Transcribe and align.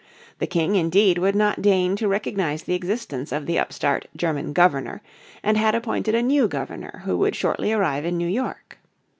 The 0.39 0.47
King 0.47 0.77
indeed 0.77 1.19
would 1.19 1.35
not 1.35 1.61
deign 1.61 1.95
to 1.97 2.07
recognise 2.07 2.63
the 2.63 2.73
existence 2.73 3.31
of 3.31 3.45
the 3.45 3.59
upstart 3.59 4.07
German 4.15 4.51
"governor," 4.51 5.03
and 5.43 5.57
had 5.57 5.75
appointed 5.75 6.15
a 6.15 6.23
new 6.23 6.47
Governor 6.47 7.03
who 7.05 7.15
would 7.19 7.35
shortly 7.35 7.71
arrive 7.71 8.03
in 8.03 8.17
New 8.17 8.27
York. 8.27 8.79